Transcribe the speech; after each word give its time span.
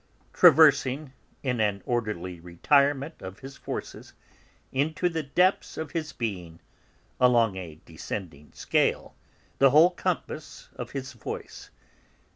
traversing, 0.33 1.13
in 1.43 1.59
an 1.59 1.83
orderly 1.85 2.39
retirement 2.39 3.21
of 3.21 3.37
his 3.41 3.55
forces, 3.55 4.13
into 4.71 5.07
the 5.09 5.21
depths 5.21 5.77
of 5.77 5.91
his 5.91 6.11
being, 6.11 6.59
along 7.19 7.55
a 7.55 7.79
descending 7.85 8.51
scale, 8.51 9.13
the 9.59 9.69
whole 9.69 9.91
compass 9.91 10.69
of 10.75 10.89
his 10.89 11.13
voice. 11.13 11.69